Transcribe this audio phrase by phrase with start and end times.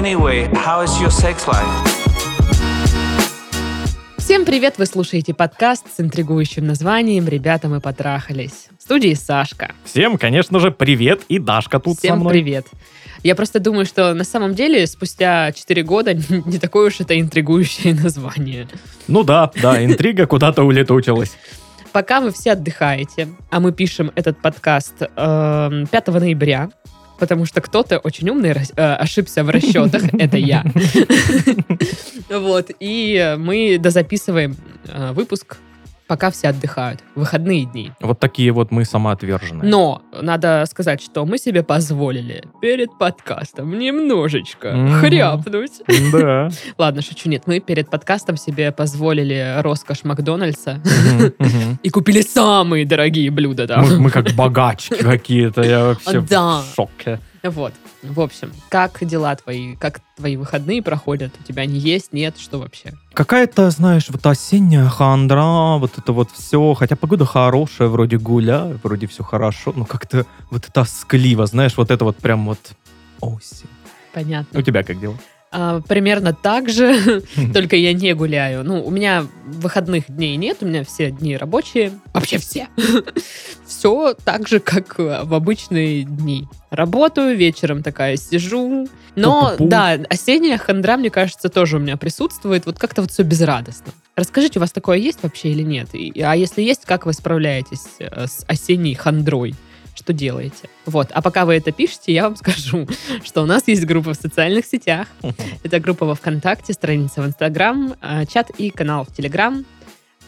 [0.00, 1.68] Anyway, how is your sex life?
[4.16, 4.78] Всем привет!
[4.78, 8.68] Вы слушаете подкаст с интригующим названием «Ребята, мы потрахались».
[8.78, 9.74] В студии Сашка.
[9.84, 12.32] Всем, конечно же, привет, и Дашка тут со Всем мной.
[12.32, 12.66] привет!
[13.22, 16.14] Я просто думаю, что на самом деле спустя 4 года
[16.46, 18.68] не такое уж это интригующее название.
[19.06, 21.36] Ну да, да, интрига куда-то улетучилась.
[21.92, 26.70] Пока вы все отдыхаете, а мы пишем этот подкаст эм, 5 ноября,
[27.20, 30.64] потому что кто-то очень умный э, ошибся в расчетах, это я.
[32.30, 35.58] Вот, и мы дозаписываем э, выпуск,
[36.10, 37.92] пока все отдыхают, выходные дни.
[38.00, 39.70] Вот такие вот мы самоотверженные.
[39.70, 44.94] Но надо сказать, что мы себе позволили перед подкастом немножечко Мгм.
[44.94, 45.82] хряпнуть.
[46.12, 46.50] Да.
[46.78, 50.82] Ладно, шучу, нет, мы перед подкастом себе позволили роскошь Макдональдса
[51.84, 53.86] и купили самые дорогие блюда там.
[54.00, 57.20] Мы, как богачки какие-то, я вообще в шоке.
[57.42, 61.32] Вот, в общем, как дела твои, как твои выходные проходят?
[61.40, 62.92] У тебя они есть, нет, что вообще?
[63.14, 69.06] Какая-то, знаешь, вот осенняя хандра, вот это вот все, хотя погода хорошая, вроде гуляю, вроде
[69.06, 72.72] все хорошо, но как-то вот тоскливо, знаешь, вот это вот прям вот
[73.20, 73.68] осень.
[74.12, 74.58] Понятно.
[74.58, 75.16] У тебя как дела?
[75.52, 78.62] А, примерно так же, только я не гуляю.
[78.64, 81.92] Ну, у меня выходных дней нет, у меня все дни рабочие.
[82.14, 82.68] Вообще все.
[83.66, 86.46] Все так же, как э, в обычные дни.
[86.70, 88.88] Работаю, вечером такая сижу.
[89.14, 89.68] Но, Пу-пу-пу.
[89.68, 92.66] да, осенняя хандра, мне кажется, тоже у меня присутствует.
[92.66, 93.92] Вот как-то вот все безрадостно.
[94.16, 95.88] Расскажите, у вас такое есть вообще или нет?
[95.94, 99.54] И- а если есть, как вы справляетесь э, с осенней хандрой?
[100.00, 100.70] Что делаете?
[100.86, 101.08] Вот.
[101.12, 102.88] А пока вы это пишете, я вам скажу,
[103.24, 105.08] что у нас есть группа в социальных сетях.
[105.62, 109.66] Это группа во ВКонтакте, страница в Инстаграм, э, чат и канал в Телеграм.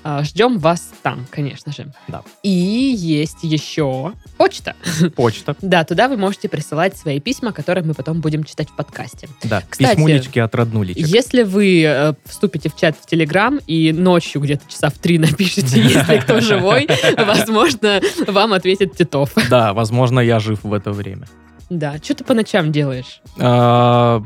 [0.04, 1.92] Э, Ждем вас там, конечно же.
[2.08, 2.22] Да.
[2.42, 4.74] И есть еще почта.
[5.16, 9.28] Почта, Да, туда вы можете присылать свои письма, которые мы потом будем читать в подкасте.
[9.44, 9.62] да.
[9.68, 11.06] Кстати, Письмулечки от роднулечек.
[11.06, 15.80] Если вы э, вступите в чат в Телеграм и ночью где-то часа в три напишите,
[15.80, 19.32] если кто живой, возможно, вам ответит Титов.
[19.48, 21.26] Да, возможно, я жив в это время.
[21.70, 23.20] Да, что ты по ночам делаешь?
[23.38, 24.22] А,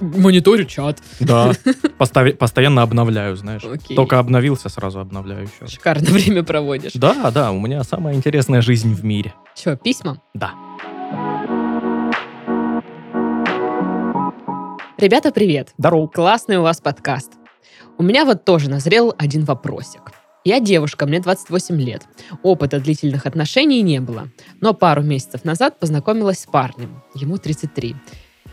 [0.00, 0.98] Мониторю чат.
[1.20, 1.52] Да,
[1.98, 3.62] Постави- постоянно обновляю, знаешь.
[3.64, 3.96] Окей.
[3.96, 5.72] Только обновился, сразу обновляю еще.
[5.72, 6.92] Шикарно время проводишь.
[6.94, 9.32] Да, да, у меня самая интересная жизнь в мире.
[9.54, 10.20] Че, письма?
[10.34, 10.52] Да.
[14.98, 15.72] Ребята, привет.
[15.78, 16.06] Здорово.
[16.06, 17.32] Классный у вас подкаст.
[17.98, 20.12] У меня вот тоже назрел один вопросик.
[20.44, 22.02] Я девушка, мне 28 лет.
[22.42, 24.28] Опыта длительных отношений не было.
[24.60, 27.00] Но пару месяцев назад познакомилась с парнем.
[27.14, 27.94] Ему 33.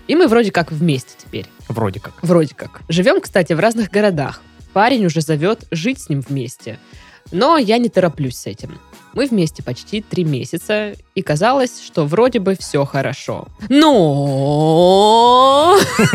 [0.08, 1.48] И мы вроде как вместе теперь.
[1.68, 2.14] Вроде как.
[2.22, 2.82] Вроде как.
[2.90, 4.42] Живем, кстати, в разных городах.
[4.74, 6.78] Парень уже зовет жить с ним вместе.
[7.32, 8.78] Но я не тороплюсь с этим.
[9.14, 13.48] Мы вместе почти три месяца, и казалось, что вроде бы все хорошо.
[13.68, 14.20] Но...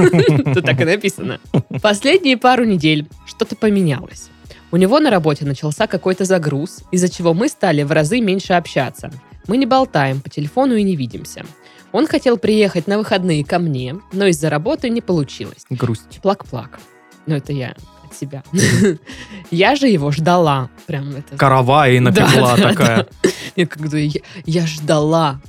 [0.55, 1.41] Тут так и написано.
[1.83, 4.31] Последние пару недель что-то поменялось.
[4.75, 9.12] У него на работе начался какой-то загруз, из-за чего мы стали в разы меньше общаться.
[9.47, 11.45] Мы не болтаем по телефону и не видимся.
[11.93, 15.65] Он хотел приехать на выходные ко мне, но из-за работы не получилось.
[15.71, 16.19] Грусть.
[16.25, 16.81] Плак-плак.
[17.27, 18.43] Ну, это я от себя.
[19.53, 20.71] Я же его ждала.
[20.87, 21.37] Прям это...
[21.37, 23.07] Каравай напекла Да, да, такая.
[23.55, 25.41] Я как-то я, я ждала.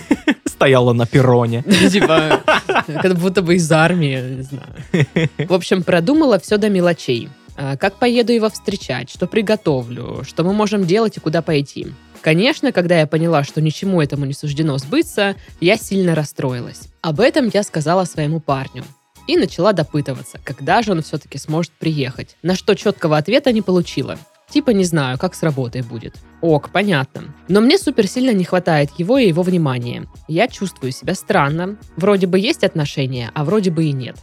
[0.44, 1.62] Стояла на перроне.
[1.90, 2.42] Типа,
[2.86, 5.30] как будто бы из армии, не знаю.
[5.48, 7.30] В общем, продумала все до мелочей.
[7.56, 11.88] А, Как поеду его встречать, что приготовлю, что мы можем делать и куда пойти.
[12.20, 16.88] Конечно, когда я поняла, что ничему этому не суждено сбыться, я сильно расстроилась.
[17.00, 18.84] Об этом я сказала своему парню.
[19.26, 22.36] И начала допытываться, когда же он все-таки сможет приехать.
[22.42, 24.18] На что четкого ответа не получила.
[24.48, 26.14] Типа не знаю, как с работой будет.
[26.40, 27.34] Ок, понятно.
[27.48, 30.06] Но мне супер сильно не хватает его и его внимания.
[30.28, 31.76] Я чувствую себя странно.
[31.96, 34.16] Вроде бы есть отношения, а вроде бы и нет.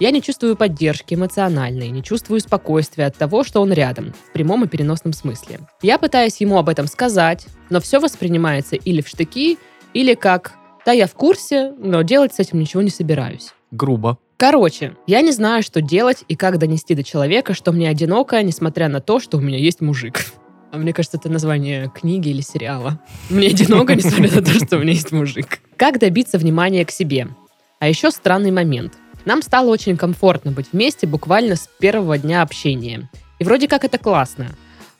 [0.00, 4.64] Я не чувствую поддержки эмоциональной, не чувствую спокойствия от того, что он рядом, в прямом
[4.64, 5.60] и переносном смысле.
[5.82, 9.58] Я пытаюсь ему об этом сказать, но все воспринимается или в штыки,
[9.94, 10.54] или как
[10.86, 13.52] «да, я в курсе, но делать с этим ничего не собираюсь».
[13.70, 14.18] Грубо.
[14.38, 18.88] Короче, я не знаю, что делать и как донести до человека, что мне одиноко, несмотря
[18.88, 20.24] на то, что у меня есть мужик.
[20.70, 23.00] А мне кажется, это название книги или сериала.
[23.30, 25.60] Мне одиноко, несмотря на то, что у меня есть мужик.
[25.76, 27.28] Как добиться внимания к себе?
[27.80, 28.94] А еще странный момент.
[29.24, 33.10] Нам стало очень комфортно быть вместе буквально с первого дня общения.
[33.38, 34.48] И вроде как это классно.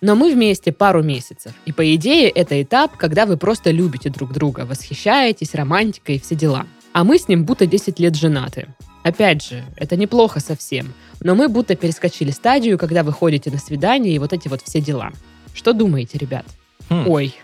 [0.00, 1.52] Но мы вместе пару месяцев.
[1.66, 6.36] И по идее это этап, когда вы просто любите друг друга, восхищаетесь, романтика и все
[6.36, 6.66] дела.
[6.92, 8.68] А мы с ним будто 10 лет женаты.
[9.02, 10.92] Опять же, это неплохо совсем.
[11.20, 14.80] Но мы будто перескочили стадию, когда вы ходите на свидание и вот эти вот все
[14.80, 15.10] дела.
[15.54, 16.44] Что думаете, ребят?
[16.90, 17.08] Хм.
[17.08, 17.34] Ой,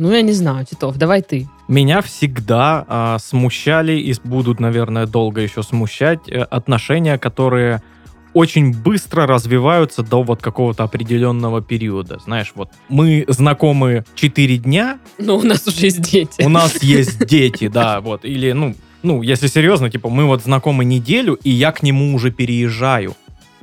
[0.00, 1.48] ну я не знаю, Титов, давай ты.
[1.68, 7.82] Меня всегда а, смущали и будут, наверное, долго еще смущать э, отношения, которые
[8.32, 12.18] очень быстро развиваются до вот какого-то определенного периода.
[12.24, 16.42] Знаешь, вот мы знакомы 4 дня, Но у нас уже есть дети.
[16.42, 20.84] у нас есть дети, да, вот, или, ну, ну, если серьезно, типа, мы вот знакомы
[20.84, 23.14] неделю, и я к нему уже переезжаю,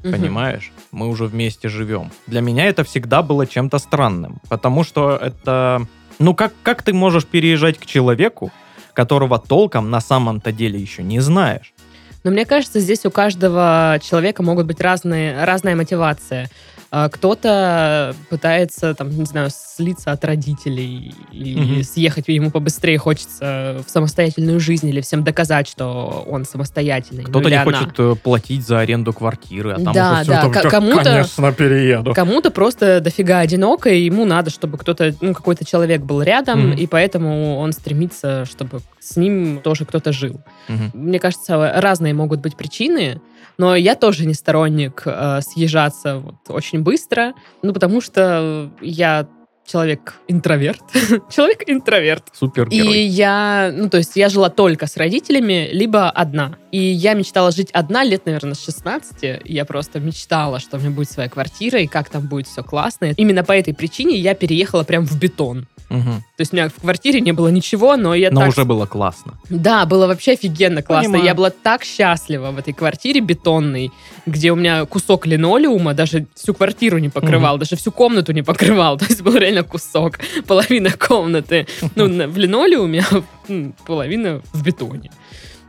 [0.03, 0.11] Мгм.
[0.11, 0.71] понимаешь?
[0.91, 2.11] Мы уже вместе живем.
[2.27, 5.81] Для меня это всегда было чем-то странным, потому что это...
[6.19, 8.51] Ну, как, как ты можешь переезжать к человеку,
[8.93, 11.73] которого толком на самом-то деле еще не знаешь?
[12.23, 16.49] Но мне кажется, здесь у каждого человека могут быть разные, разная мотивация.
[16.89, 21.83] А, Кто-то пытается, там, не знаю, слиться от родителей или Мгм.
[21.83, 27.23] съехать ему побыстрее, хочется в самостоятельную жизнь или всем доказать, что он самостоятельный.
[27.23, 27.77] ну, Кто-то или не она.
[27.79, 30.69] хочет э, платить за аренду квартиры, а там Да, уже всё да, там, к- «Да,
[30.69, 32.13] кому-то- Конечно, перееду.
[32.13, 36.77] Кому-то просто дофига одиноко, и ему надо, чтобы кто-то, ну, какой-то человек был рядом, Мгм.
[36.77, 40.39] и поэтому он стремится, чтобы с ним тоже кто-то жил.
[40.69, 40.91] Мгм.
[40.93, 43.19] Мне кажется, разные могут быть причины,
[43.57, 49.27] но я тоже не сторонник э, съезжаться вот очень быстро, ну, потому что я
[49.67, 50.81] человек-интроверт.
[51.29, 52.29] Человек-интроверт.
[52.33, 53.01] И Супергерой.
[53.01, 56.57] я, ну, то есть я жила только с родителями, либо одна.
[56.71, 59.41] И я мечтала жить одна лет, наверное, с 16.
[59.44, 63.11] Я просто мечтала, что у меня будет своя квартира, и как там будет все классно.
[63.17, 65.67] Именно по этой причине я переехала прям в бетон.
[65.89, 66.23] Мгм.
[66.35, 68.85] То есть у меня в квартире не было ничего, но я Но так уже было
[68.85, 69.35] классно.
[69.49, 71.09] да, было вообще офигенно классно.
[71.11, 71.25] Понимаю.
[71.25, 73.91] Я была так счастлива в этой квартире бетонной,
[74.25, 78.97] где у меня кусок линолеума даже всю квартиру не покрывал, даже всю комнату не покрывал.
[78.99, 83.23] То есть был реально кусок, половина комнаты ну, на- в линолеуме, а
[83.85, 85.09] половина в бетоне.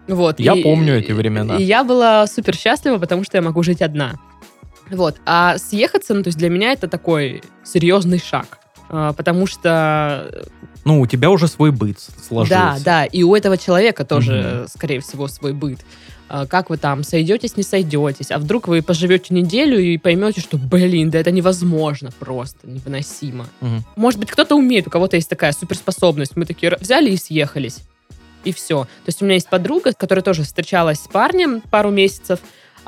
[0.08, 0.40] Вот.
[0.40, 1.56] Я и- помню эти времена.
[1.56, 4.16] И я была супер счастлива, потому что я могу жить одна.
[4.90, 5.16] Вот.
[5.26, 8.58] А съехаться, ну, то есть для меня это такой серьезный шаг.
[8.88, 10.46] А, Потому что
[10.84, 12.54] Ну, у тебя уже свой быт сложился.
[12.58, 15.80] да, да, и у этого человека тоже, э, скорее всего, свой быт.
[16.30, 20.58] А, Как вы там сойдетесь, не сойдетесь, а вдруг вы поживете неделю и поймете, что,
[20.58, 23.46] блин, да это невозможно просто, невыносимо.
[23.60, 23.84] Мгм.
[23.96, 26.36] Может быть, кто-то умеет, у кого-то есть такая суперспособность.
[26.36, 27.78] Мы такие взяли и съехались.
[28.44, 28.84] И все.
[28.84, 32.38] То есть у меня есть подруга, которая тоже встречалась с парнем пару месяцев,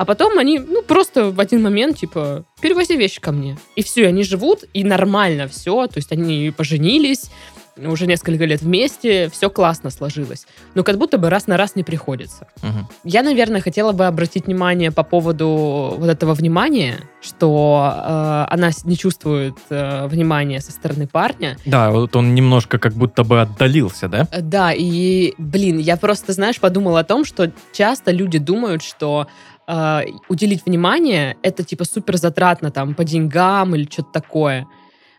[0.01, 3.59] а потом они, ну, просто в один момент, типа, перевози вещи ко мне.
[3.75, 5.85] И все, они живут, и нормально все.
[5.85, 7.29] То есть они поженились,
[7.77, 10.45] уже несколько лет вместе, все классно сложилось.
[10.73, 12.47] Но как будто бы раз на раз не приходится.
[12.61, 12.87] Мгм.
[13.03, 18.97] Я, наверное, хотела бы обратить внимание по поводу вот этого внимания, что э, она не
[18.97, 21.57] чувствует э, внимания со стороны парня.
[21.65, 24.27] Да, вот он немножко как будто бы отдалился, да?
[24.31, 29.27] Э, Да, и, блин, я просто, знаешь, подумала о том, что часто люди думают, что
[29.71, 34.67] э, уделить внимание это типа супер затратно там по деньгам или что-то такое.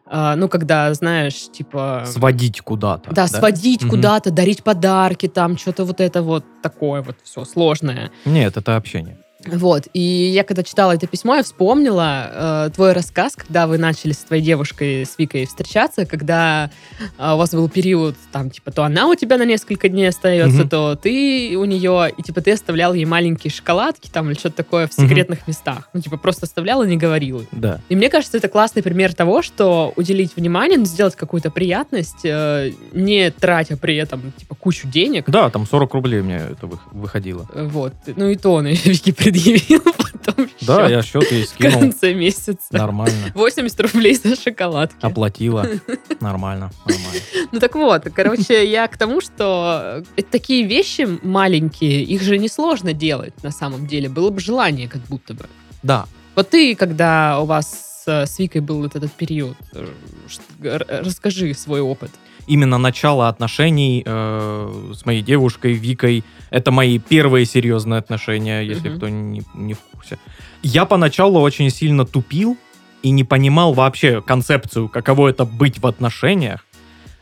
[0.06, 2.04] Э, ну, когда, знаешь, типа...
[2.06, 3.12] Сводить куда-то.
[3.12, 3.90] Да, сводить Мгм.
[3.90, 8.10] куда-то, дарить подарки, там что-то вот это вот такое вот все сложное.
[8.24, 9.18] Нет, это общение.
[9.46, 14.12] Вот, и я когда читала это письмо, я вспомнила э, твой рассказ, когда вы начали
[14.12, 16.70] с твоей девушкой, с Викой, встречаться, когда
[17.18, 20.60] э, у вас был период, там, типа, то она у тебя на несколько дней остается,
[20.60, 20.68] Мгм.
[20.68, 24.86] то ты у нее, и, типа, ты оставлял ей маленькие шоколадки, там, или что-то такое
[24.86, 25.88] в секретных местах.
[25.92, 27.44] Ну, типа, просто оставлял и не говорил.
[27.52, 27.80] Да.
[27.88, 32.72] И мне кажется, это классный пример того, что уделить внимание, ну, сделать какую-то приятность, э,
[32.92, 36.78] не тратя при этом, типа, кучу денег, Да, там 40 рублей у меня это вы-
[36.92, 37.48] выходило.
[37.52, 37.92] Э, Вот.
[38.06, 41.80] Ну и то он Вики предъявил потом Да, счет я счет ей в скинул.
[41.80, 42.66] конце месяца.
[42.70, 43.32] Нормально.
[43.34, 44.96] 80 рублей за шоколадки.
[45.00, 45.66] Оплатила.
[46.20, 47.20] Нормально, нормально.
[47.50, 52.92] Ну так вот, короче, я к тому, что э, такие вещи маленькие, их же несложно
[52.92, 54.08] делать на самом деле.
[54.08, 55.46] Было бы желание как будто бы.
[55.82, 56.06] Да.
[56.34, 61.80] Вот ты, когда у вас э, с Викой был вот этот период, э, расскажи свой
[61.80, 62.10] опыт.
[62.46, 66.24] Именно начало отношений э, с моей девушкой Викой.
[66.50, 68.96] Это мои первые серьезные отношения, если Мгм.
[68.96, 70.18] кто не, не в курсе.
[70.62, 72.56] Я поначалу очень сильно тупил
[73.02, 76.64] и не понимал вообще концепцию, каково это быть в отношениях.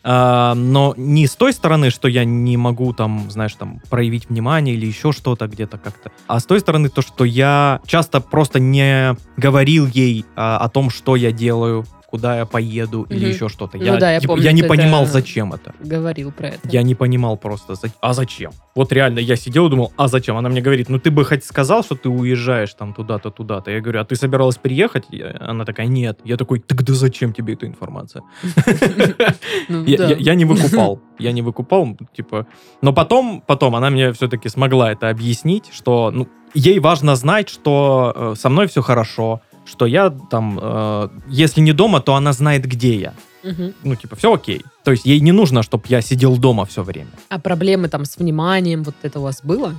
[0.03, 4.75] А, но не с той стороны, что я не могу там, знаешь, там проявить внимание
[4.75, 9.15] или еще что-то где-то как-то, а с той стороны то, что я часто просто не
[9.37, 13.79] говорил ей а, о том, что я делаю, куда я поеду или еще что-то.
[13.79, 15.73] Ну да, я типа, помню, я не ты понимал, это- зачем это.
[15.81, 16.69] Говорил про это.
[16.69, 18.51] Я не понимал просто, за- а зачем?
[18.75, 20.37] Вот реально, я сидел и думал, а зачем?
[20.37, 23.71] Она мне говорит, ну ты бы хоть сказал, что ты уезжаешь там туда-то, туда-то.
[23.71, 25.05] Я говорю, а ты собиралась приехать?
[25.11, 26.21] Я- Она такая, нет.
[26.25, 28.23] Я такой, тогда зачем тебе эта информация?
[29.69, 30.09] Ну Я, да.
[30.09, 31.01] я- я не выкупал.
[31.19, 32.47] Я не выкупал, типа.
[32.83, 38.13] Но потом, потом она мне все-таки смогла это объяснить, что ну, ей важно знать, что
[38.15, 39.41] э, со мной все хорошо,
[39.71, 43.15] что я там, э, если не дома, то она знает, где я.
[43.43, 43.75] Мгм.
[43.85, 44.63] Ну, типа, все окей.
[44.85, 47.11] То есть ей не нужно, чтобы я сидел дома все время.
[47.29, 49.75] А проблемы там с вниманием, вот это у вас было?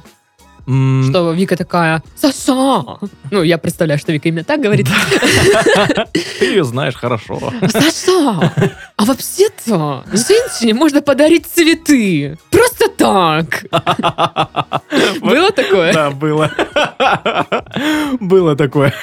[0.67, 2.83] М, Что Вика такая, Саша!
[3.31, 4.87] Ну, я представляю, что Вика именно так говорит.
[6.39, 7.39] Ты ее знаешь хорошо.
[7.67, 8.53] Саша,
[8.95, 12.37] а вообще-то женщине можно подарить цветы.
[12.51, 13.65] Просто так.
[15.21, 15.93] Было такое?
[15.93, 16.51] Да, было.
[18.19, 18.93] Было такое.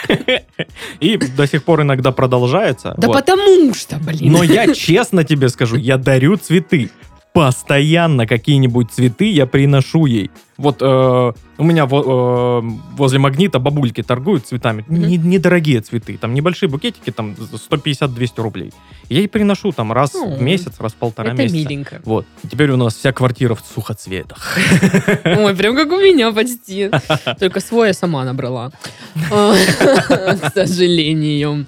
[1.01, 2.95] И до сих пор иногда продолжается.
[2.97, 4.33] Да потому что, блин.
[4.33, 6.91] Но я честно тебе скажу, я дарю цветы.
[7.33, 10.31] Постоянно какие-нибудь цветы я приношу ей.
[10.59, 14.85] Вот э, у меня во- э, возле магнита бабульки торгуют цветами.
[14.89, 15.03] Мгм.
[15.07, 16.19] Не- Недорогие цветы.
[16.19, 17.37] Там небольшие букетики, там
[17.71, 18.73] 150-200 рублей.
[19.09, 21.57] Я ей приношу там раз О, в месяц, раз в полтора Это месяца.
[21.57, 22.01] миленько.
[22.05, 22.27] Вот.
[22.51, 24.59] Теперь у нас вся квартира в сухоцветах.
[25.25, 26.91] Ой, прям как у меня почти.
[27.39, 28.73] Только свой я сама набрала.
[29.31, 31.67] К сожалению.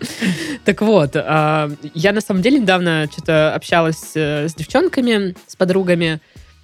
[0.64, 6.20] Так вот, а, я на самом деле недавно что-то общалась э, с девчонками, с подругами,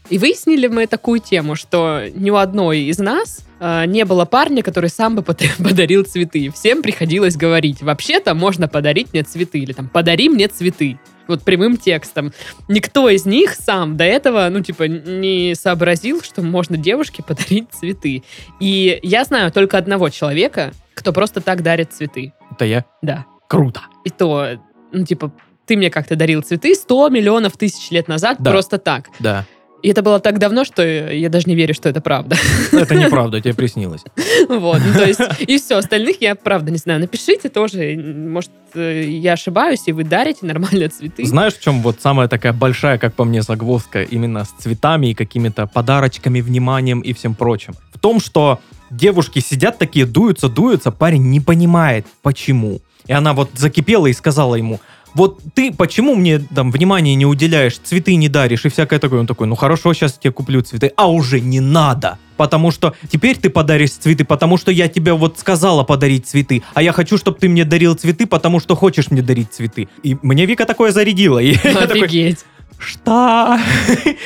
[0.09, 4.63] и выяснили мы такую тему, что ни у одной из нас а, не было парня,
[4.63, 5.23] который сам бы
[5.59, 6.51] подарил цветы.
[6.51, 10.99] Всем приходилось говорить, вообще-то можно подарить мне цветы, или там, подари мне цветы.
[11.29, 12.33] Вот прямым текстом.
[12.69, 18.23] Никто из них сам до этого, ну, типа, не сообразил, что можно девушке подарить цветы.
[18.61, 22.33] И я знаю только одного человека, кто просто так дарит цветы.
[22.53, 22.85] Это я.
[23.03, 23.27] Да.
[23.49, 23.81] Круто.
[24.05, 24.51] И то,
[24.93, 25.33] ну, типа,
[25.67, 28.53] ты мне как-то дарил цветы 100 миллионов тысяч лет назад Да.
[28.53, 29.09] просто так.
[29.19, 29.45] Да.
[29.83, 32.37] И это было так давно, что я даже не верю, что это правда.
[32.73, 34.03] Это неправда, тебе приснилось.
[34.49, 37.01] Вот, ну, то есть, и все, остальных я, правда, не знаю.
[37.01, 41.25] Напишите тоже, может, э, я ошибаюсь, и вы дарите нормально цветы.
[41.25, 45.15] Знаешь, в чем вот самая такая большая, как по мне, загвоздка именно с цветами и
[45.15, 47.75] какими-то подарочками, вниманием и всем прочим?
[47.93, 52.81] В том, что девушки сидят такие, дуются, дуются, парень не понимает, почему.
[53.07, 54.81] И она вот закипела и сказала ему,
[55.17, 59.21] вот ты почему мне там внимания не уделяешь, цветы не даришь и всякое такое?
[59.21, 62.19] Он такой, ну хорошо, сейчас тебе куплю цветы, а уже не надо.
[62.37, 66.83] Потому что теперь ты подаришь цветы, потому что я тебе вот сказала подарить цветы, а
[66.83, 69.89] я хочу, чтобы ты мне дарил цветы, потому что хочешь мне дарить цветы.
[70.03, 71.39] И мне Вика такое зарядила.
[71.39, 72.41] Я Офигеть.
[72.79, 73.59] Что?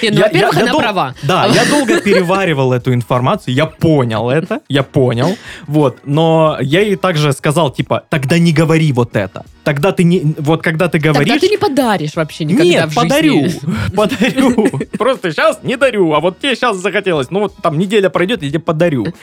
[0.02, 1.14] Не, ну, Я- во-первых, я- я она дол- права.
[1.22, 6.96] Да, я долго переваривал эту информацию, я понял это, я понял, вот, но я ей
[6.96, 11.12] также сказал, типа, тогда не говори вот это, тогда ты не, вот когда ты Тогда
[11.12, 11.40] говоришь...
[11.40, 13.08] ты не подаришь вообще никогда Нет, в жизни.
[13.08, 13.46] подарю,
[13.96, 14.70] подарю.
[14.98, 17.30] Просто сейчас не дарю, а вот тебе сейчас захотелось.
[17.30, 19.06] Ну вот там неделя пройдет, я тебе подарю.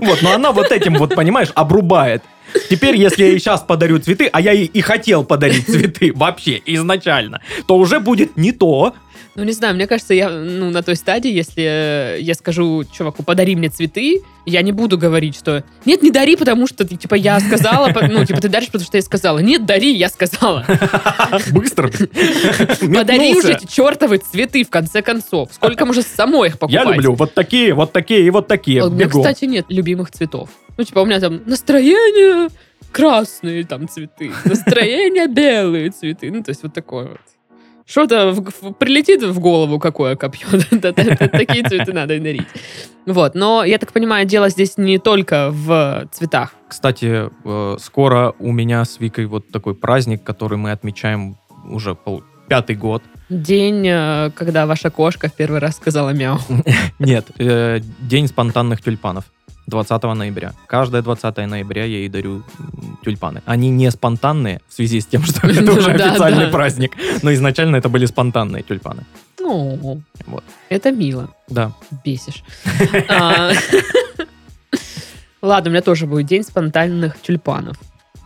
[0.00, 2.22] Вот, но она вот этим вот, понимаешь, обрубает.
[2.70, 6.60] Теперь, если я ей сейчас подарю цветы, а я ей и хотел подарить цветы вообще
[6.66, 8.94] изначально, то уже будет не то.
[9.36, 13.24] Ну, не знаю, мне кажется, я ну, на той стадии, если э, я скажу чуваку,
[13.24, 17.16] подари мне цветы, я не буду говорить, что нет, не дари, потому что, ты, типа,
[17.16, 19.40] я сказала, ну, типа, ты даришь, потому что я сказала.
[19.40, 20.64] Нет, дари, я сказала.
[21.50, 21.90] Быстро.
[22.80, 25.50] Подари уже эти чертовы цветы, в конце концов.
[25.52, 26.84] Сколько можно самой их покупать?
[26.84, 28.84] Я люблю вот такие, вот такие и вот такие.
[28.84, 30.50] У меня, кстати, нет любимых цветов.
[30.76, 32.50] Ну, типа, у меня там настроение
[32.92, 36.30] красные там цветы, настроение белые цветы.
[36.30, 37.20] Ну, то есть вот такое вот.
[37.86, 38.34] Что-то
[38.78, 40.46] прилетит в голову, какое копье,
[40.80, 42.46] такие цветы надо и дарить.
[43.04, 46.54] Вот, но я так понимаю, дело здесь не только в цветах.
[46.68, 51.36] Кстати, э, скоро у меня с Викой вот такой праздник, который мы отмечаем
[51.66, 51.96] уже
[52.48, 53.02] пятый год.
[53.28, 56.38] День, э, когда ваша кошка в первый раз сказала мяу.
[56.98, 59.24] Нет, э, день спонтанных тюльпанов.
[59.66, 60.52] 20 ноября.
[60.66, 62.42] Каждое 20 ноября я ей дарю
[63.04, 63.42] тюльпаны.
[63.46, 66.96] Они не спонтанные в связи с тем, что это уже Да, официальный праздник.
[67.22, 69.04] Но изначально это были спонтанные тюльпаны.
[69.42, 70.44] О, Вот.
[70.70, 71.30] Это мило.
[71.48, 71.72] Да.
[72.04, 72.42] Бесишь.
[73.08, 73.52] А,
[75.42, 77.76] Ладно, у меня тоже будет день спонтанных тюльпанов.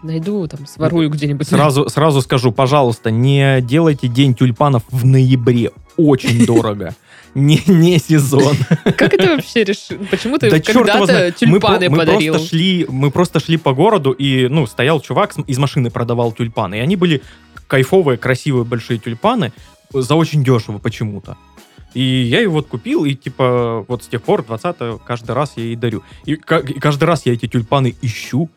[0.04, 1.48] Найду, там, сворую где-нибудь.
[1.48, 5.72] Сразу, сразу скажу, пожалуйста, не делайте день тюльпанов в ноябре.
[5.96, 6.94] Очень дорого.
[7.38, 8.56] Не, не сезон.
[8.84, 9.98] Как это вообще решил?
[10.10, 11.06] Почему ты Да когда-то.
[11.06, 12.34] Мы, тюльпаны мы подарил?
[12.34, 16.76] просто шли, мы просто шли по городу, и, ну, стоял чувак из машины, продавал тюльпаны.
[16.76, 17.22] И они были
[17.68, 19.52] кайфовые, красивые, большие тюльпаны
[19.92, 21.36] за очень дешево почему-то.
[21.94, 24.76] И я его вот купил, и типа вот с тех пор 20
[25.06, 26.02] каждый раз я ей дарю.
[26.26, 28.50] И, и каждый раз я эти тюльпаны ищу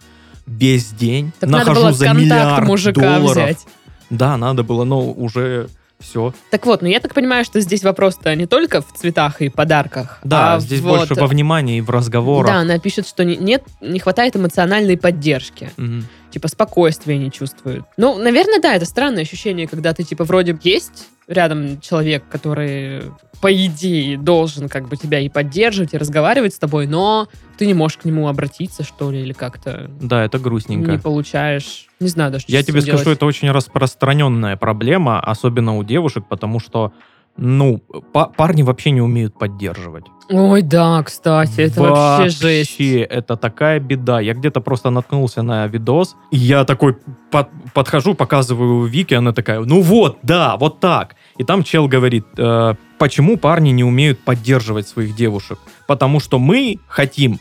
[0.48, 3.44] весь день, Так надо нахожу было за контакт миллиард мужика долларов.
[3.44, 3.66] взять.
[4.10, 5.70] Да, надо было, но уже
[6.02, 6.34] все.
[6.50, 10.20] Так вот, ну я так понимаю, что здесь вопрос-то не только в цветах и подарках.
[10.24, 12.52] Да, а здесь вот- больше во внимании и в разговорах.
[12.52, 15.72] Да, она пишет, что не- нет, не хватает эмоциональной поддержки.
[15.78, 16.06] Мгм.
[16.32, 17.84] типа спокойствия не чувствуют.
[17.98, 23.04] Ну, наверное, да, это странное ощущение, когда ты типа вроде есть рядом человек, который
[23.42, 27.74] по идее должен как бы тебя и поддерживать, и разговаривать с тобой, но ты не
[27.74, 30.92] можешь к нему обратиться, что ли, или как-то Да, это грустненько.
[30.92, 31.88] не получаешь.
[32.00, 33.18] Не знаю даже, что Я тебе скажу, делать.
[33.18, 36.92] это очень распространенная проблема, особенно у девушек, потому что,
[37.38, 37.82] ну,
[38.14, 40.06] па- парни вообще не умеют поддерживать.
[40.30, 42.72] Ой, да, кстати, это вообще жесть.
[42.80, 44.22] Вообще, это такая беда.
[44.22, 46.96] Я где-то просто наткнулся на видос, и я такой
[47.32, 51.16] под- подхожу, показываю Вике, она такая, ну вот, да, вот так.
[51.38, 55.60] И там чел говорит, э, почему парни не умеют поддерживать своих девушек?
[55.88, 57.40] Потому что мы хотим,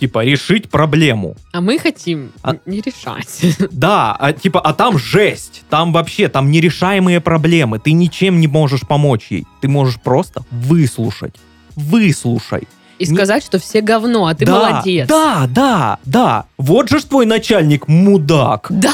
[0.00, 1.36] типа, решить проблему.
[1.52, 3.40] А мы хотим А- не решать.
[3.70, 5.62] Да, а, типа, а там жесть.
[5.68, 7.78] Там вообще, там нерешаемые проблемы.
[7.78, 9.46] Ты ничем не можешь помочь ей.
[9.60, 11.34] Ты можешь просто выслушать.
[11.76, 12.68] Выслушай.
[13.04, 15.08] И Не- сказать, что все говно, а ты да, молодец.
[15.08, 16.44] Да, да, да.
[16.58, 18.66] Вот же ж твой начальник мудак.
[18.70, 18.92] Да!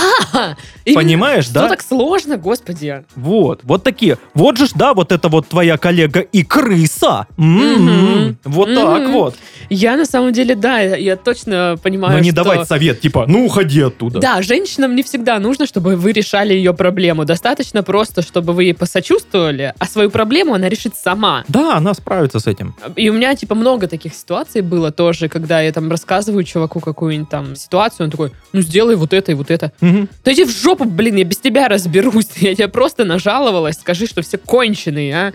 [0.84, 1.68] Именно- Понимаешь, Что да?
[1.68, 3.04] так сложно, господи?
[3.14, 4.18] Вот, вот такие.
[4.34, 7.26] Вот же ж, да, вот это вот твоя коллега и крыса.
[7.38, 8.38] М-м-м.
[8.44, 9.34] Вот так вот.
[9.68, 12.42] Я на самом деле, да, я- я точно понимаю, Но не что...
[12.42, 14.18] давать совет, типа, ну уходи оттуда.
[14.20, 17.24] Да, женщинам не всегда нужно, чтобы вы решали ее проблему.
[17.24, 21.44] Достаточно просто, чтобы вы ей посочувствовали, а свою проблему она решит сама.
[21.48, 22.74] Да, она справится с этим.
[22.96, 27.28] И у меня, типа, много таких ситуаций было тоже, когда я там рассказываю чуваку какую-нибудь
[27.28, 29.72] там ситуацию, он такой, ну, сделай вот это и вот это.
[29.80, 30.08] Мгм.
[30.24, 32.28] Да иди в жопу, блин, я без тебя разберусь.
[32.36, 35.32] Я тебе просто нажаловалась, скажи, что все конченые, а.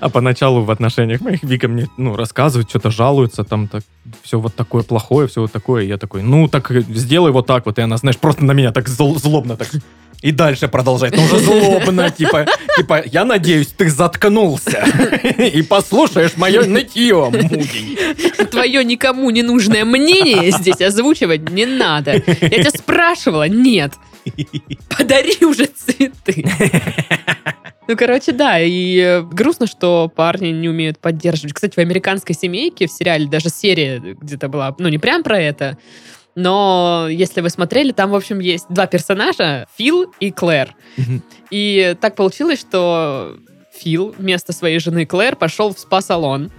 [0.00, 3.82] А поначалу в отношениях моих Вика мне, ну, рассказывает, что-то жалуется, там так,
[4.22, 5.84] все вот такое плохое, все вот такое.
[5.84, 7.78] И я такой, ну, так сделай вот так вот.
[7.78, 9.68] И она, знаешь, просто на меня так зл- злобно так.
[10.22, 11.16] И дальше продолжает.
[11.16, 14.84] Ну, уже злобно, типа, типа, я надеюсь, ты заткнулся
[15.38, 17.81] и послушаешь мое нытье, мудень.
[18.50, 22.12] Твое никому не нужное мнение здесь озвучивать не надо.
[22.12, 23.92] Я тебя спрашивала, нет.
[24.96, 26.44] Подари уже цветы.
[27.88, 31.52] Ну, короче, да, и э, грустно, что парни не умеют поддерживать.
[31.52, 35.76] Кстати, в «Американской семейке» в сериале даже серия где-то была, ну, не прям про это,
[36.34, 40.74] но если вы смотрели, там, в общем, есть два персонажа, Фил и Клэр.
[41.50, 43.36] И так получилось, что
[43.74, 46.50] Фил вместо своей жены Клэр пошел в спа-салон.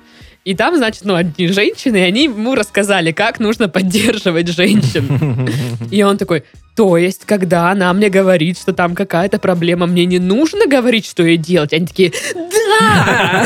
[0.45, 5.49] И там, значит, ну, одни женщины, и они ему рассказали, как нужно поддерживать женщин.
[5.89, 6.43] И он такой,
[6.75, 11.23] то есть, когда она мне говорит, что там какая-то проблема, мне не нужно говорить, что
[11.23, 11.71] ей делать?
[11.71, 13.45] Они такие, да!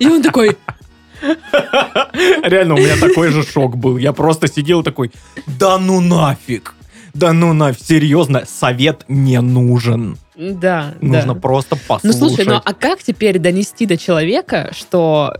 [0.00, 0.56] И он такой,
[2.42, 3.96] Реально, у меня такой же шок был.
[3.98, 5.12] Я просто сидел такой,
[5.46, 6.74] да ну нафиг.
[7.14, 10.16] Да ну нафиг, серьезно, совет не нужен.
[10.36, 11.40] да, Нужно да.
[11.40, 12.18] просто Ну, послушать.
[12.18, 15.34] слушай, ну а как теперь донести до человека, что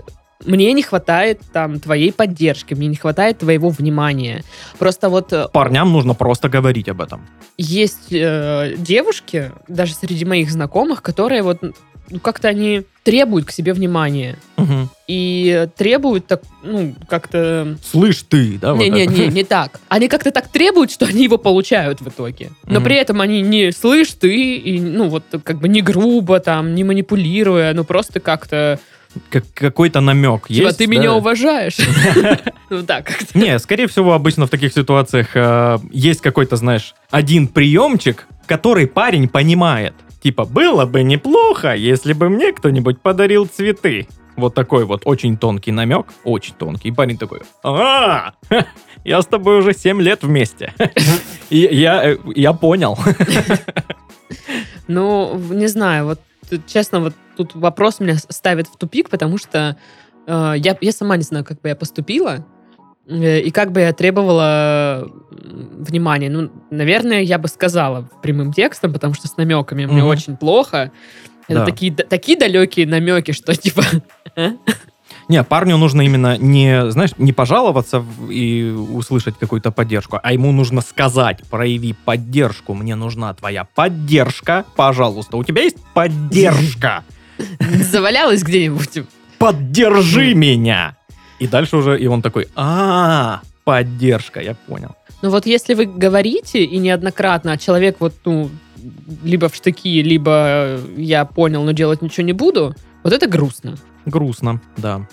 [0.45, 4.43] мне не хватает там твоей поддержки, мне не хватает твоего внимания.
[4.79, 7.27] Просто вот э, Парням нужно просто говорить об этом.
[7.59, 11.59] есть э, девушки, даже среди моих знакомых, которые вот
[12.13, 14.37] ну, как-то они требуют к себе внимания.
[14.57, 14.89] Мгм.
[15.07, 17.77] И требуют так, ну, как-то...
[17.85, 18.75] Слышь ты, да?
[18.75, 19.33] вот Не-не-не, это?
[19.33, 19.79] не так.
[19.89, 22.51] Они как-то так требуют, что они его получают в итоге.
[22.67, 22.85] Но Мгм.
[22.85, 26.83] при этом они не слышь ты, и, ну, вот как бы не грубо там, не
[26.85, 28.81] манипулируя, ну, просто как-то...
[29.29, 30.79] Как- какой-то намек Типа, есть.
[30.79, 30.91] ты да?
[30.93, 31.77] меня уважаешь?
[32.71, 33.37] Ну, так как-то.
[33.37, 39.29] Не, скорее всего, обычно в таких ситуациях э, есть какой-то, знаешь, один приемчик, который парень
[39.29, 39.95] понимает.
[40.23, 44.07] Типа, было бы неплохо, если бы мне кто-нибудь подарил цветы.
[44.37, 46.89] Вот такой вот очень тонкий намек, очень тонкий.
[46.89, 48.35] И парень такой, а,
[49.05, 50.73] я с тобой уже 7 лет вместе.
[51.51, 52.97] И я, э, я понял.
[54.87, 56.21] Ну, не знаю, вот
[56.67, 59.77] честно, вот тут вопрос меня ставит в тупик, потому что
[60.27, 62.45] э, я, я сама не знаю, как бы я поступила,
[63.07, 66.31] э, и как бы я требовала внимания.
[66.31, 70.09] Ну, наверное, я бы сказала прямым текстом, потому что с намеками мне Мгм.
[70.11, 70.93] очень плохо.
[71.49, 71.65] Это Да.
[71.67, 73.83] такие, такие далекие намеки, что типа...
[75.31, 80.81] Не, парню нужно именно не, знаешь, не пожаловаться и услышать какую-то поддержку, а ему нужно
[80.81, 85.37] сказать, прояви поддержку, мне нужна твоя поддержка, пожалуйста.
[85.37, 87.05] У тебя есть поддержка?
[87.93, 89.05] Завалялась где-нибудь.
[89.39, 90.97] Поддержи меня!
[91.39, 94.97] И дальше уже, и он такой, а, поддержка, я понял.
[95.23, 98.51] Ну вот если вы говорите и неоднократно, а человек вот, ну,
[99.23, 103.77] либо в штыки, либо я понял, но делать ничего не буду, вот это грустно.
[104.07, 105.07] Грустно, да.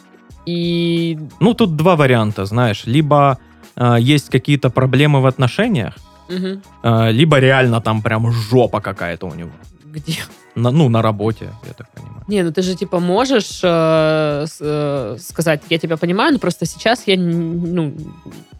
[0.47, 2.83] И Ну, тут два варианта, знаешь.
[2.85, 3.37] Либо
[3.75, 5.93] э, есть какие-то проблемы в отношениях,
[6.29, 9.51] мгм, э, либо реально там прям жопа какая-то у него.
[9.93, 10.17] где?
[10.55, 12.23] На- ну, на работе, я так понимаю.
[12.27, 17.03] Не, ну ты же типа можешь э, э, сказать, я тебя понимаю, но просто сейчас
[17.07, 17.93] я ну,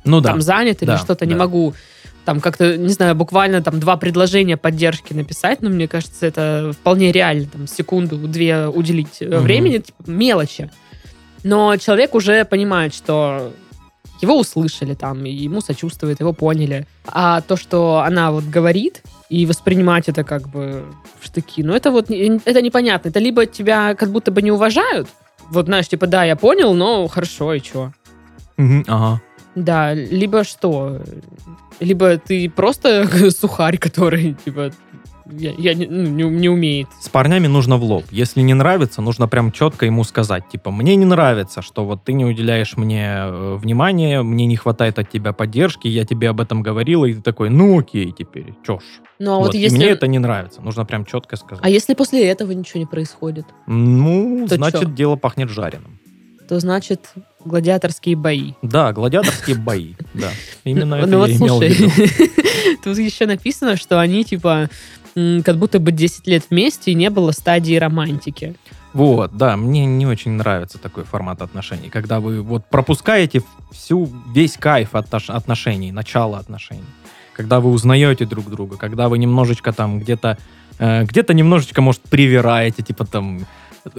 [0.06, 0.30] Ну да.
[0.30, 1.40] там занят или да, что-то не да.
[1.40, 1.74] могу
[2.26, 7.12] там как-то, не знаю, буквально там два предложения поддержки написать, но мне кажется, это вполне
[7.14, 9.40] реально, там, секунду-две уделить Мгм.
[9.40, 10.70] времени, типа, мелочи.
[11.44, 13.52] Но человек уже понимает, что
[14.22, 16.88] его услышали там, и ему сочувствуют, его поняли.
[17.06, 20.86] А то, что она вот говорит, и воспринимать это как бы
[21.20, 23.10] в штыки, ну это вот, это непонятно.
[23.10, 25.08] Это либо тебя как будто бы не уважают,
[25.50, 27.92] вот знаешь, типа, да, я понял, но хорошо, и чё?
[28.58, 29.22] Мгм, Ага.
[29.56, 31.02] Да, либо что?
[31.80, 34.72] Либо ты просто сухарь, который, типа,
[35.32, 36.88] я, я не, ну, не, не умеет.
[37.02, 38.06] С парнями нужно в лоб.
[38.12, 42.14] Если не нравится, нужно прям четко ему сказать, типа, мне не нравится, что вот ты
[42.14, 46.62] не уделяешь мне э, внимания, мне не хватает от тебя поддержки, я тебе об этом
[46.62, 48.84] говорила, и ты такой, ну окей, теперь, чё ж.
[49.20, 49.76] Ну, а вот, Вот, если...
[49.78, 51.64] мне это не нравится, нужно прям четко сказать.
[51.64, 54.88] А если после этого ничего не происходит, Ну, То значит, чё?
[54.90, 56.00] дело пахнет жареным.
[56.48, 57.10] то значит
[57.44, 58.54] гладиаторские бои.
[58.62, 60.30] Да, гладиаторские бои, да.
[60.64, 61.90] Именно ну, это я имел в виду.
[62.84, 64.70] тут еще написано, что они, типа,
[65.44, 68.56] как будто бы 10 лет вместе и не было стадии романтики.
[68.94, 74.58] Вот, да, мне не очень нравится такой формат отношений, когда вы вот пропускаете всю, весь
[74.58, 76.86] кайф отнош- отношений, начало отношений,
[77.34, 80.38] когда вы узнаете друг друга, когда вы немножечко там где-то,
[80.80, 83.46] э, где-то немножечко, может, привираете, типа там,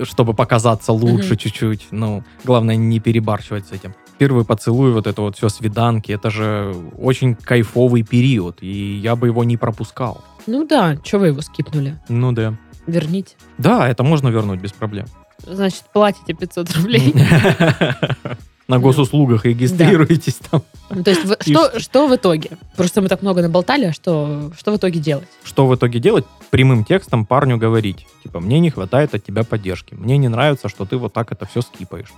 [0.05, 1.37] чтобы показаться лучше Мгм.
[1.37, 3.95] чуть-чуть, ну, главное не перебарщивать с этим.
[4.19, 9.29] Первый поцелуй, вот это вот все свиданки, это же очень кайфовый период, и я бы
[9.29, 10.25] его не пропускал.
[10.47, 11.99] Ну да, что вы его скипнули?
[12.09, 12.55] Ну да.
[12.87, 13.37] Верните.
[13.59, 15.07] Да, это можно вернуть без проблем.
[15.47, 17.15] Значит, платите 500 рублей.
[18.69, 20.63] На госуслугах регистрируетесь там.
[20.91, 22.51] Ну, То есть, что, что в итоге?
[22.77, 25.29] Просто мы так много наболтали, а что, что в итоге делать?
[25.43, 26.27] Что в итоге делать?
[26.51, 28.07] Прямым текстом парню говорить.
[28.23, 29.95] Типа, мне не хватает от тебя поддержки.
[29.95, 32.13] Мне не нравится, что ты вот так это все скипаешь.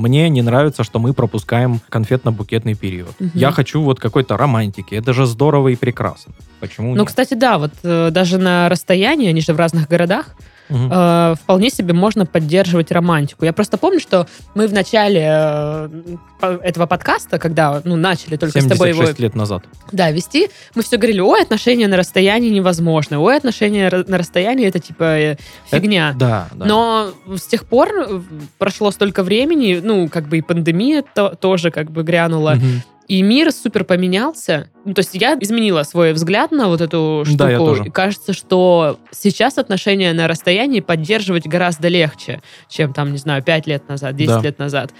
[0.00, 3.14] Мне не нравится, что мы пропускаем конфетно-букетный период.
[3.20, 3.30] Мгм.
[3.34, 4.94] Я хочу вот какой-то романтики.
[4.94, 6.32] Это же здорово и прекрасно.
[6.58, 7.08] Почему Ну, нет?
[7.08, 10.34] кстати, да, вот э, даже на расстоянии, они же в разных городах,
[10.70, 10.90] Мгм.
[10.92, 13.44] э, вполне себе можно поддерживать романтику.
[13.44, 16.16] Я просто помню, что мы в начале э,
[16.62, 19.64] этого подкаста, когда ну, начали только с тобой его 76 лет назад.
[19.92, 24.78] да, вести, мы все говорили, ой, отношения на расстоянии невозможны, ой, отношения на расстоянии это
[24.78, 25.36] типа э,
[25.70, 26.14] фигня.
[26.18, 26.64] Да, да.
[26.66, 28.20] Но с тех пор э,
[28.58, 32.82] прошло столько времени, ну, как бы и пандемия то- тоже как бы грянула, Мгм.
[33.10, 34.68] И мир супер поменялся.
[34.84, 37.38] Ну, то есть я изменила свой взгляд на вот эту штуку.
[37.38, 37.84] Да, я тоже.
[37.86, 43.66] И кажется, что сейчас отношения на расстоянии поддерживать гораздо легче, чем там, не знаю, 5
[43.66, 44.40] лет назад, 10 Да.
[44.42, 44.92] лет назад.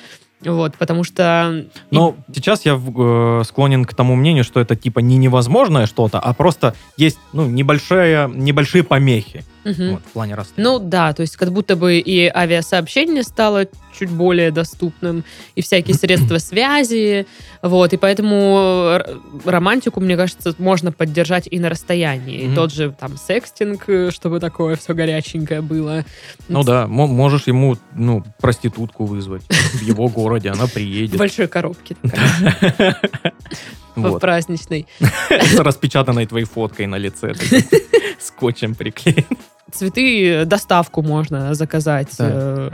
[0.44, 1.66] Вот, потому что...
[1.90, 6.18] и- Но сейчас я э, склонен к тому мнению, что это типа не невозможное что-то,
[6.18, 9.92] а просто есть ну, небольшая, небольшие помехи Мгм.
[9.92, 10.70] вот, в плане расстояния.
[10.73, 13.66] Ну да, то есть как будто бы и авиасообщение стало
[13.99, 17.27] чуть более доступным, и всякие средства связи,
[17.62, 19.01] вот, и поэтому
[19.44, 22.40] романтику, мне кажется, можно поддержать и на расстоянии.
[22.40, 22.55] И Мгм.
[22.55, 26.05] тот же там секстинг, э, чтобы такое все горяченькое было.
[26.49, 31.18] Ну да, мо- можешь ему ну, проститутку вызвать в его городе, она В приедет.
[31.18, 32.96] большой коробке такая,
[33.96, 34.20] в Вот.
[34.20, 34.87] праздничной.
[35.31, 37.35] С распечатанной твоей фоткой на лице.
[38.18, 39.24] Скотчем приклеен.
[39.72, 42.09] Цветы, э, доставку можно заказать.
[42.18, 42.29] Да.
[42.31, 42.70] э,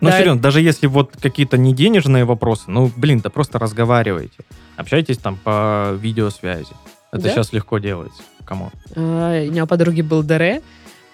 [0.00, 0.18] Ну, Да.
[0.18, 4.38] серьезно, даже если вот какие-то не денежные вопросы, ну, блин, да просто разговаривайте.
[4.76, 6.72] Общайтесь там по видеосвязи.
[7.12, 7.30] Это Да?
[7.30, 8.22] сейчас легко делается.
[8.44, 8.70] Кому?
[8.96, 10.62] А, У меня у подруги был ДР,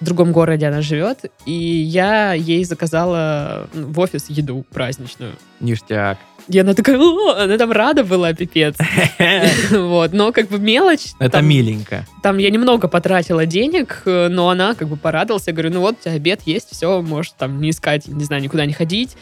[0.00, 5.32] в другом городе она живет, и я ей заказала в офис еду праздничную.
[5.60, 6.18] Ништяк.
[6.48, 8.76] И она такая, «О!» она там рада была, пипец.
[9.70, 11.12] Вот, но как бы мелочь.
[11.18, 12.06] Это там, миленько.
[12.22, 15.46] Там я немного потратила денег, но она как бы порадовалась.
[15.46, 18.42] Я говорю, ну вот, у тебя обед есть, все, можешь там не искать, не знаю,
[18.42, 19.16] никуда не ходить.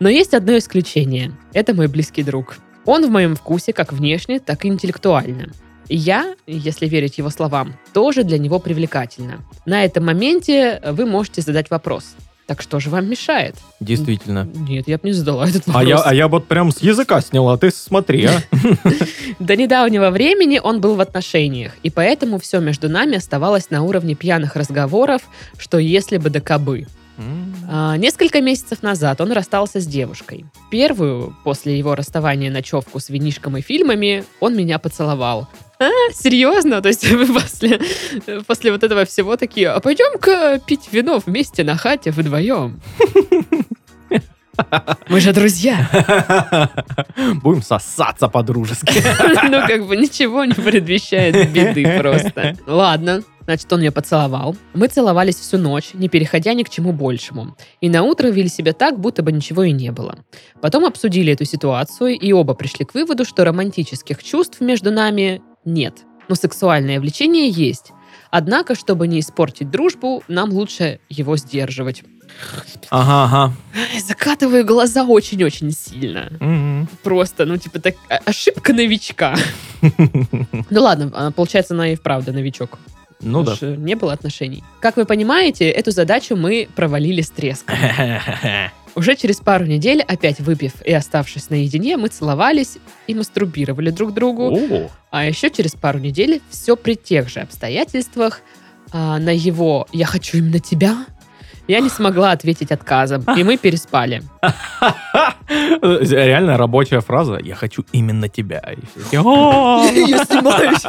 [0.00, 1.32] Но есть одно исключение.
[1.52, 2.56] Это мой близкий друг.
[2.84, 5.52] Он в моем вкусе как внешне, так и интеллектуально.
[5.88, 9.40] Я, если верить его словам, тоже для него привлекательна.
[9.66, 12.14] На этом моменте вы можете задать вопрос.
[12.46, 13.54] Так что же вам мешает?
[13.80, 14.46] Действительно.
[14.68, 15.82] Нет, я бы не задала этот вопрос.
[15.82, 18.42] А я, а я вот прям с языка сняла, ты смотри, а.
[19.38, 24.14] До недавнего времени он был в отношениях, и поэтому все между нами оставалось на уровне
[24.14, 25.22] пьяных разговоров,
[25.56, 26.86] что если бы да кабы.
[27.68, 30.46] А, несколько месяцев назад он расстался с девушкой.
[30.70, 35.48] Первую, после его расставания ночевку с винишком и фильмами, он меня поцеловал.
[35.78, 36.80] А, серьезно?
[36.82, 37.80] То есть после,
[38.46, 42.80] после вот этого всего такие, а пойдем-ка пить вино вместе на хате вдвоем.
[45.08, 46.70] Мы же друзья.
[47.42, 49.02] Будем сосаться по-дружески.
[49.50, 52.56] Ну, как бы ничего не предвещает беды просто.
[52.66, 54.56] Ладно, Значит, он меня поцеловал.
[54.72, 57.56] Мы целовались всю ночь, не переходя ни к чему большему.
[57.80, 60.18] И на утро вели себя так, будто бы ничего и не было.
[60.62, 66.04] Потом обсудили эту ситуацию, и оба пришли к выводу, что романтических чувств между нами нет.
[66.28, 67.92] Но сексуальное влечение есть.
[68.30, 72.02] Однако, чтобы не испортить дружбу, нам лучше его сдерживать.
[72.90, 73.52] Ага, ага.
[74.06, 76.32] Закатываю глаза очень-очень сильно.
[76.40, 76.88] Мгм.
[77.02, 79.36] Просто, ну, типа, так, а- ошибка новичка.
[80.70, 82.78] Ну ладно, а, получается, она и вправду новичок.
[83.20, 83.56] Ну да.
[83.56, 84.62] Что не было отношений.
[84.80, 87.76] Как вы понимаете, эту задачу мы провалили с треском.
[88.96, 94.56] Уже через пару недель, опять выпив и оставшись наедине, мы целовались и мастурбировали друг другу.
[94.56, 98.40] О, А еще через пару недель, все при тех же обстоятельствах,
[98.92, 101.06] а, на его «я хочу именно тебя»
[101.68, 104.22] я не смогла ответить отказом, и мы переспали.
[105.48, 107.38] Реально рабочая фраза.
[107.42, 108.62] Я хочу именно тебя.
[109.12, 109.22] Я
[110.24, 110.84] снимаюсь.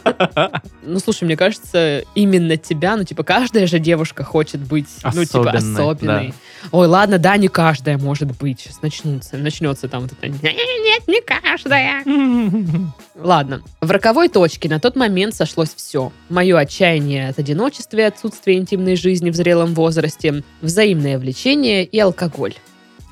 [0.83, 5.51] Ну, слушай, мне кажется, именно тебя, ну, типа, каждая же девушка хочет быть, ну, типа,
[5.51, 6.33] Особенной.
[6.71, 8.61] Ой, ладно, да, не каждая может быть.
[8.61, 12.03] Сейчас начнутся, начнется там вот это «Нет, не каждая».
[13.15, 13.61] Ладно.
[13.81, 16.11] В роковой точке на тот момент сошлось все.
[16.29, 22.55] Мое отчаяние от одиночества и отсутствия интимной жизни в зрелом возрасте, взаимное влечение и алкоголь.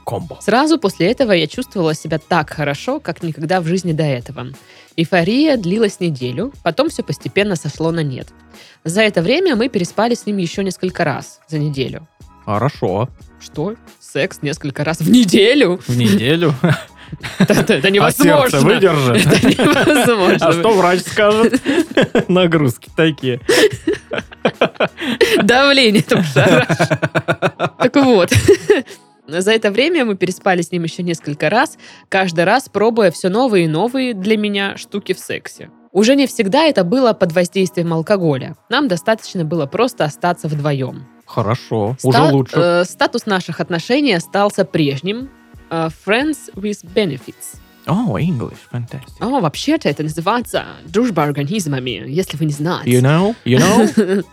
[0.10, 0.38] Комбо.
[0.42, 4.48] Сразу после этого я чувствовала себя так хорошо, как никогда в жизни до этого.
[4.98, 8.28] Эйфория длилась неделю, потом все постепенно сошло на нет.
[8.84, 12.08] За это время мы переспали с ним еще несколько раз за неделю.
[12.46, 13.08] Хорошо.
[13.40, 13.76] Что?
[14.00, 15.80] Секс несколько раз в неделю?
[15.88, 16.56] В неделю.
[17.40, 18.50] Это, А невозможно.
[18.50, 19.28] сердце выдержит.
[19.28, 20.48] Это невозможно.
[20.48, 21.62] А что врач скажет?
[22.28, 23.40] Нагрузки такие.
[25.44, 26.24] Давление там.
[26.34, 28.32] Так вот.
[29.30, 31.78] За это время мы переспали с ним еще несколько раз,
[32.10, 35.70] каждый раз пробуя все новые и новые для меня штуки в сексе.
[35.92, 38.56] Уже не всегда это было под воздействием алкоголя.
[38.70, 41.06] Нам достаточно было просто остаться вдвоем.
[41.26, 41.96] Хорошо.
[42.04, 42.56] Уже Ста- лучше.
[42.58, 45.30] э, статус наших отношений остался прежним.
[45.72, 47.59] э, friends with benefits.
[47.90, 49.20] О, English, fantastic.
[49.20, 52.92] О, вообще-то это называется дружба организмами, если вы не знаете.
[52.92, 53.36] You know?
[53.46, 54.26] You know?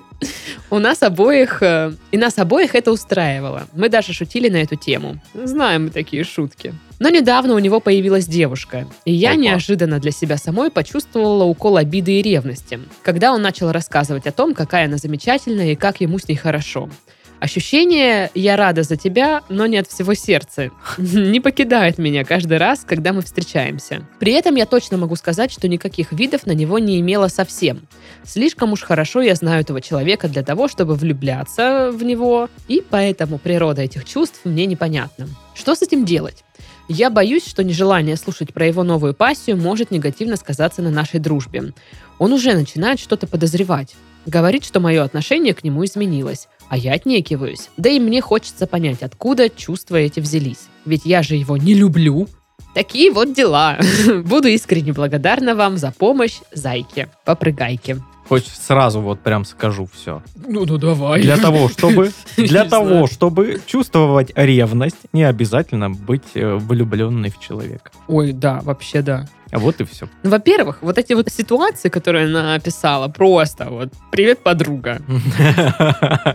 [0.70, 3.68] У нас обоих, э, и нас обоих это устраивало.
[3.72, 5.20] Мы даже шутили на эту тему.
[5.34, 6.74] Знаем мы такие шутки.
[6.98, 9.40] Но недавно у него появилась девушка, и я Опа.
[9.40, 14.54] неожиданно для себя самой почувствовала укол обиды и ревности, когда он начал рассказывать о том,
[14.54, 16.88] какая она замечательная и как ему с ней хорошо.
[17.38, 22.84] Ощущение «я рада за тебя, но не от всего сердца» не покидает меня каждый раз,
[22.86, 24.06] когда мы встречаемся.
[24.18, 27.86] При этом я точно могу сказать, что никаких видов на него не имела совсем.
[28.24, 33.38] Слишком уж хорошо я знаю этого человека для того, чтобы влюбляться в него, и поэтому
[33.38, 35.28] природа этих чувств мне непонятна.
[35.54, 36.42] Что с этим делать?
[36.88, 41.72] Я боюсь, что нежелание слушать про его новую пассию может негативно сказаться на нашей дружбе.
[42.18, 43.96] Он уже начинает что-то подозревать.
[44.26, 47.70] Говорит, что мое отношение к нему изменилось, а я отнекиваюсь.
[47.76, 50.66] Да и мне хочется понять, откуда чувства эти взялись.
[50.84, 52.28] Ведь я же его не люблю.
[52.74, 53.78] Такие вот дела.
[54.24, 57.08] Буду искренне благодарна вам за помощь, зайки.
[57.24, 58.02] Попрыгайки.
[58.28, 60.20] Хоть сразу вот прям скажу все.
[60.34, 61.22] Ну, ну давай.
[61.22, 63.06] Для того, чтобы для того, знаю.
[63.06, 67.92] чтобы чувствовать ревность, не обязательно быть э, влюбленной в человека.
[68.08, 69.28] Ой, да, вообще да.
[69.52, 70.08] А вот и все.
[70.22, 75.00] Ну, Во-первых, вот эти вот ситуации, которые она описала, просто вот «Привет, подруга».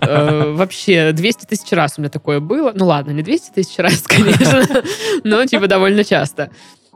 [0.01, 2.71] Э, Вообще, 200 тысяч раз у меня такое было.
[2.73, 4.63] Ну ладно, не 200 тысяч раз, конечно,
[5.23, 6.51] но типа довольно часто.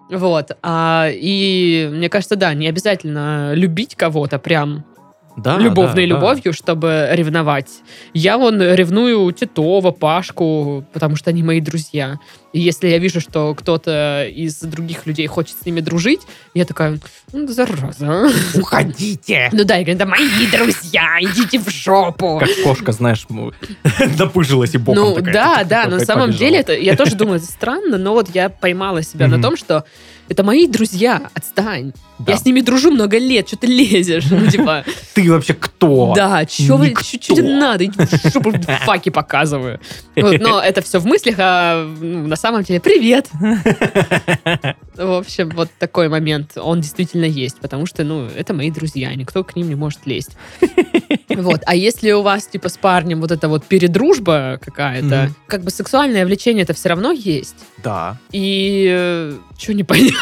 [0.10, 0.52] Вот.
[0.62, 4.86] А, и мне кажется, да, не обязательно любить кого-то прям
[5.38, 6.20] Да, любовной да, да.
[6.20, 7.70] любовью, чтобы ревновать.
[8.14, 12.20] Я вон ревную Титова, Пашку, потому что они мои друзья.
[12.54, 16.22] И если я вижу, что кто-то из других людей хочет с ними дружить,
[16.54, 17.00] я такая,
[17.34, 18.30] ну, зараза.
[18.54, 19.50] Уходите!
[19.52, 22.40] Ну да, я говорю, это мои друзья, идите в жопу.
[22.40, 23.26] Как кошка, знаешь,
[24.18, 27.38] напыжилась и боком Ну такая, да, тук-тук, да, на самом деле это, я тоже думаю,
[27.38, 29.84] это странно, но вот я поймала себя на том, что
[30.30, 31.94] это мои друзья, отстань.
[32.18, 32.32] Да.
[32.32, 34.26] Я с ними дружу много лет, что ты лезешь?
[34.30, 36.14] Ну, типа, Ты вообще кто?
[36.16, 37.86] да, что вы, тебе надо?
[38.34, 38.54] Жопу,
[38.86, 39.80] факи показываю.
[40.16, 43.30] Но это все в мыслях, а ну, на самом деле привет.
[44.96, 49.44] В общем, вот такой момент, он действительно есть, потому что, ну, это мои друзья, никто
[49.44, 50.38] к ним не может лезть.
[51.28, 55.70] Вот, а если у вас, типа, с парнем вот эта вот передружба какая-то, как бы
[55.70, 57.56] сексуальное влечение это все равно есть.
[57.84, 58.18] Да.
[58.32, 60.15] И что непонятно?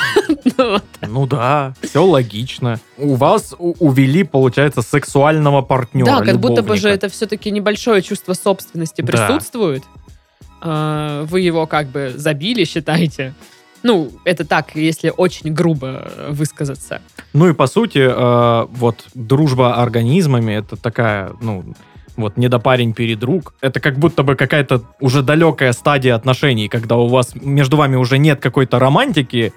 [1.08, 2.80] Ну да, все логично.
[2.98, 6.06] У вас увели, получается, сексуального партнера.
[6.06, 9.84] Да, как будто бы же это все-таки небольшое чувство собственности присутствует.
[10.62, 13.34] А, Вы его как бы забили, считаете.
[13.84, 17.02] Ну, это так, если очень грубо высказаться.
[17.34, 21.66] Ну и по сути, э, вот дружба организмами это такая, ну,
[22.16, 23.54] вот недопарень-передруг.
[23.60, 28.18] Это как будто бы какая-то уже далекая стадия отношений, когда у вас между вами уже
[28.18, 29.54] нет какой-то романтики,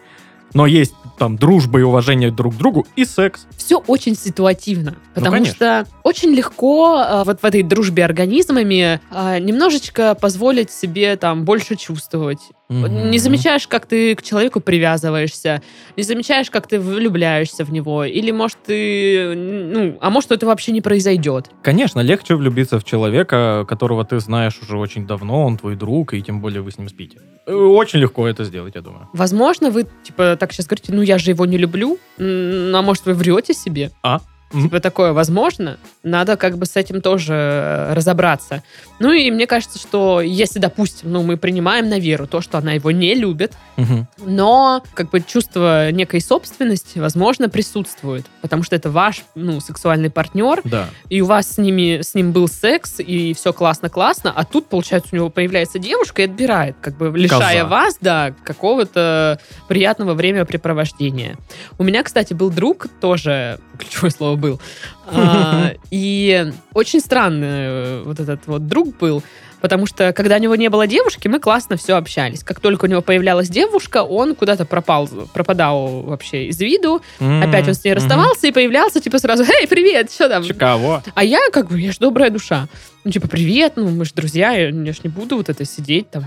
[0.54, 3.46] но есть там дружба и уважение друг к другу и секс.
[3.56, 5.54] Все очень ситуативно, потому конечно.
[5.54, 11.76] что очень легко э, вот в этой дружбе организмами э, немножечко позволить себе там больше
[11.76, 12.40] чувствовать.
[12.68, 13.10] Мгм.
[13.10, 15.62] Не замечаешь, как ты к человеку привязываешься,
[15.96, 20.72] не замечаешь, как ты влюбляешься в него, или может ты, ну, а может это вообще
[20.72, 21.50] не произойдет.
[21.62, 26.22] Конечно, легче влюбиться в человека, которого ты знаешь уже очень давно, он твой друг, и
[26.22, 27.18] тем более вы с ним спите.
[27.46, 29.08] Э, Очень легко это сделать, я думаю.
[29.12, 33.14] Возможно, вы типа так сейчас говорите, ну я же его не люблю, а может вы
[33.14, 33.92] врете себе?
[34.02, 34.20] А?
[34.52, 34.62] М.
[34.62, 38.62] Типа такое возможно, надо как бы с этим тоже э, разобраться.
[39.00, 42.72] Ну и мне кажется, что если, допустим, ну мы принимаем на веру то, что она
[42.72, 44.06] его не любит, Мгм.
[44.24, 50.60] но как бы чувство некой собственности, возможно, присутствует, потому что это ваш, ну, сексуальный партнер,
[50.64, 50.86] Да.
[51.10, 55.08] и у вас с ними, с ним был секс, и все классно-классно, а тут, получается,
[55.12, 57.66] у него появляется девушка и отбирает, как бы лишая Коза.
[57.66, 61.36] вас, да, какого-то приятного времяпрепровождения.
[61.78, 64.60] У меня, кстати, был друг, тоже, ключевое слово был,
[65.06, 69.22] а, и очень странный э, вот этот вот друг был,
[69.60, 72.44] Потому что, когда у него не было девушки, мы классно все общались.
[72.44, 77.00] Как только у него появлялась девушка, он куда-то пропал, пропадал вообще из виду.
[77.18, 81.02] Опять он с ней расставался и появлялся, типа, сразу, «Эй, привет, что там?» Чикаго.
[81.14, 82.68] А я, как бы, я ж добрая душа.
[83.06, 86.10] Ну, типа, привет, ну, мы же друзья, я, я ж не буду вот это сидеть
[86.10, 86.24] там,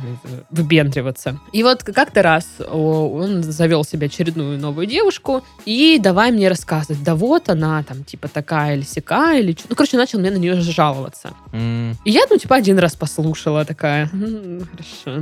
[0.50, 1.38] выпендриваться.
[1.52, 7.16] И вот как-то раз он завел себе очередную новую девушку, и давай мне рассказывать, да
[7.16, 9.52] вот она там, типа, такая или сякая, или...
[9.52, 9.66] чё».
[9.68, 11.32] Ну, короче, начал мне на нее жаловаться.
[11.52, 15.22] М, И я, ну, типа, один раз послушала такая, «М, хорошо,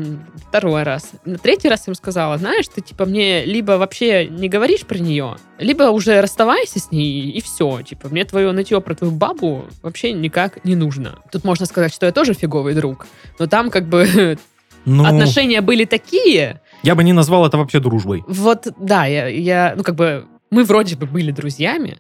[0.50, 1.10] второй раз.
[1.26, 5.00] На третий раз я ему сказала, знаешь, ты, типа, мне либо вообще не говоришь про
[5.00, 7.82] нее, либо уже расставайся с ней, и все.
[7.82, 11.16] Типа, мне твое нытье про твою бабу вообще никак не нужно.
[11.32, 13.08] Тут можно сказать, что я тоже фиговый друг,
[13.40, 14.38] но там, как бы,
[14.86, 18.24] Ну, отношения были такие, я бы не назвал это вообще дружбой.
[18.28, 21.98] вот, да, я, я, ну, как бы, мы вроде бы были друзьями,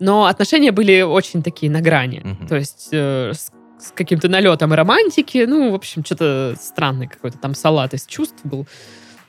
[0.00, 2.22] но отношения были очень такие на грани.
[2.24, 2.46] Мгм.
[2.48, 7.54] То есть э, с, с каким-то налетом романтики, ну, в общем, что-то странный какой-то там
[7.54, 8.66] салат из чувств был.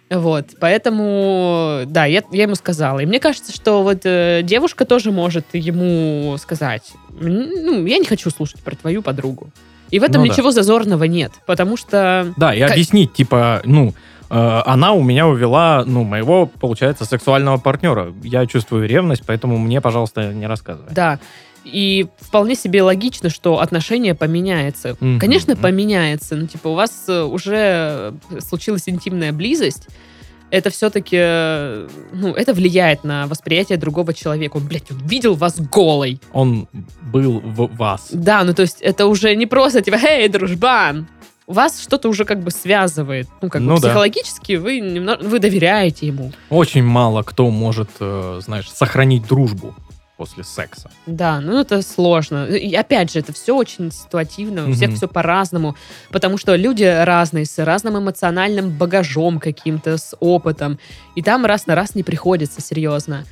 [0.09, 2.99] Вот, поэтому, да, я, я ему сказала.
[2.99, 8.05] И мне кажется, что вот э, девушка тоже может ему сказать, «М, ну, я не
[8.05, 9.49] хочу слушать про твою подругу.
[9.89, 10.33] И в этом Ну да.
[10.33, 12.33] ничего зазорного нет, потому что...
[12.37, 13.93] Да, и Как- объяснить, типа, ну,
[14.29, 18.13] э, она у меня увела, ну, моего, получается, сексуального партнера.
[18.23, 20.89] Я чувствую ревность, поэтому мне, пожалуйста, не рассказывай.
[20.93, 21.19] Да.
[21.65, 24.95] И вполне себе логично, что отношение поменяется.
[24.99, 25.19] Мгм.
[25.19, 26.35] Конечно, поменяется.
[26.35, 29.87] Ну, типа, у вас э, уже случилась интимная близость.
[30.51, 34.57] Это все-таки, э, ну, это влияет на восприятие другого человека.
[34.57, 36.21] Он, блядь, он видел вас голой.
[36.33, 36.67] Он
[37.01, 38.09] был в вас.
[38.11, 41.07] Да, ну, то есть это уже не просто, типа, эй, дружбан.
[41.47, 43.27] Вас что-то уже как бы связывает.
[43.41, 43.89] Ну, как бы Ну да.
[43.89, 46.31] психологически вы, немного, вы доверяете ему.
[46.49, 49.75] Очень мало кто может, э, знаешь, сохранить дружбу
[50.17, 50.89] после секса.
[51.05, 52.45] Да, ну это сложно.
[52.45, 55.75] И опять же, это все очень ситуативно, у всех все по-разному,
[56.09, 60.79] потому что люди разные, с разным эмоциональным багажом каким-то, с опытом,
[61.15, 63.25] и там раз на раз не приходится, серьезно.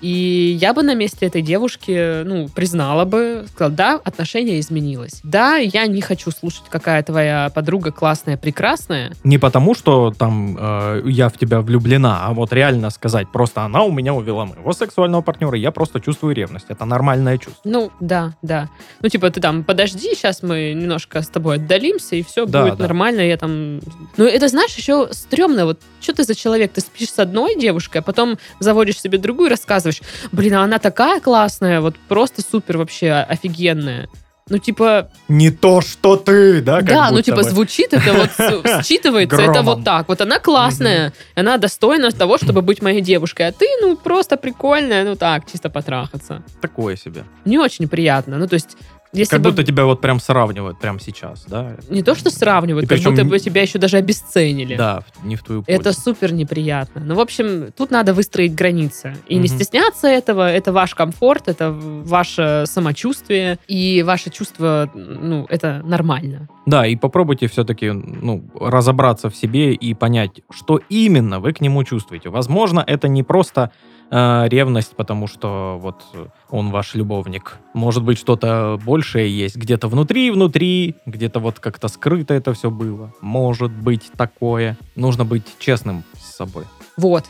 [0.00, 5.20] И я бы на месте этой девушки, ну, признала бы, сказала, да, отношение изменилось.
[5.24, 9.12] Да, я не хочу слушать, какая твоя подруга классная, прекрасная.
[9.24, 13.82] Не потому, что там э, я в тебя влюблена, а вот реально сказать, просто она
[13.82, 16.66] у меня увела моего сексуального партнера, я просто чувствую ревность.
[16.68, 17.60] Это нормальное чувство.
[17.64, 18.68] Ну, да, да.
[19.00, 22.78] Ну, типа, ты там, подожди, сейчас мы немножко с тобой отдалимся, и все Да, будет
[22.78, 22.84] да.
[22.84, 23.20] нормально.
[23.20, 23.80] Я там...
[24.16, 25.66] Ну, это, знаешь, еще стрёмно.
[25.66, 26.72] Вот что ты за человек?
[26.72, 29.52] Ты спишь с одной девушкой, а потом заводишь себе другую и
[29.88, 34.08] рассказываешь, блин, а она такая классная, вот просто супер вообще офигенная.
[34.50, 36.78] Ну, типа, Не то, что ты, да?
[36.78, 37.50] как да, ну, типа, бы.
[37.50, 38.30] звучит это вот,
[38.82, 40.08] считывается это вот так.
[40.08, 45.04] Вот она классная, она достойна того, чтобы быть моей девушкой, а ты, ну, просто прикольная,
[45.04, 46.42] ну, так, чисто потрахаться.
[46.62, 47.24] Такое себе.
[47.44, 48.38] Не очень приятно.
[48.38, 48.78] Ну, то есть,
[49.12, 49.50] если как бы...
[49.50, 51.76] будто тебя вот прям сравнивают прямо сейчас, да?
[51.88, 54.76] Не то, что сравнивают, И как причем будто не- бы тебя еще даже обесценили.
[54.76, 56.00] Да, не в твою Это пользу.
[56.00, 57.02] супер неприятно.
[57.04, 59.16] Ну, в общем, тут надо выстроить границы.
[59.26, 59.56] И не Мгм.
[59.56, 60.50] стесняться этого.
[60.50, 63.58] Это ваш комфорт, это ваше самочувствие.
[63.68, 66.48] И ваше чувство, ну, это нормально.
[66.66, 71.84] Да, и попробуйте все-таки ну, разобраться в себе и понять, что именно вы к нему
[71.84, 72.28] чувствуете.
[72.28, 73.70] Возможно, это не просто
[74.10, 76.02] э, ревность, потому что вот
[76.50, 77.58] он ваш любовник.
[77.74, 83.14] Может быть, что-то большее есть где-то внутри-внутри, где-то вот как-то скрыто это все было.
[83.20, 84.76] Может быть такое.
[84.96, 86.64] Нужно быть честным с собой.
[86.96, 87.26] Вот.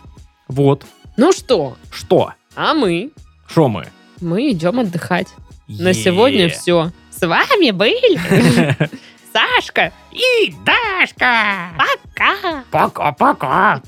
[0.49, 0.87] Вот.
[1.19, 1.77] Ну что?
[1.93, 2.33] Что?
[2.57, 3.11] А мы?
[3.47, 3.87] Что мы?
[4.23, 5.29] Мы идем отдыхать.
[5.69, 5.95] На Е.
[5.95, 6.91] сегодня все.
[7.11, 8.19] С вами были
[9.39, 11.71] Сашка и Дашка.
[11.79, 12.65] Пока.
[12.71, 13.83] Пока-пока.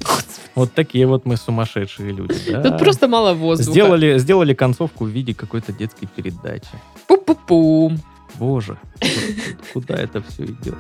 [0.55, 2.35] Вот такие вот мы сумасшедшие люди.
[2.51, 2.63] да.
[2.63, 3.71] Тут просто мало воздуха.
[3.71, 6.69] Сделали, сделали концовку в виде какой-то детской передачи.
[7.09, 7.99] Пу-пу-пу.
[8.37, 8.77] Боже,
[9.73, 10.77] куда это все идет?